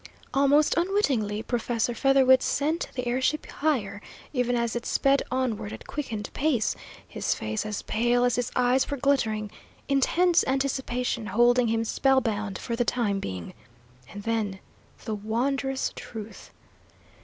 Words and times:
Almost 0.33 0.73
unwittingly 0.77 1.43
Professor 1.43 1.93
Featherwit 1.93 2.41
sent 2.41 2.89
the 2.95 3.07
air 3.07 3.21
ship 3.21 3.45
higher, 3.45 4.01
even 4.33 4.55
as 4.55 4.75
it 4.75 4.87
sped 4.87 5.21
onward 5.29 5.71
at 5.73 5.85
quickened 5.85 6.27
pace, 6.33 6.75
his 7.07 7.35
face 7.35 7.67
as 7.67 7.83
pale 7.83 8.23
as 8.23 8.35
his 8.35 8.51
eyes 8.55 8.89
were 8.89 8.97
glittering, 8.97 9.51
intense 9.87 10.43
anticipation 10.47 11.27
holding 11.27 11.67
him 11.67 11.83
spellbound 11.85 12.57
for 12.57 12.75
the 12.75 12.83
time 12.83 13.19
being. 13.19 13.53
And 14.11 14.23
then 14.23 14.59
the 15.05 15.13
wondrous 15.13 15.93
truth! 15.95 16.49